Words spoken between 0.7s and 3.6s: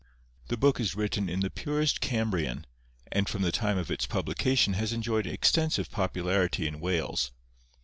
is written in the purest Cambrian, and from the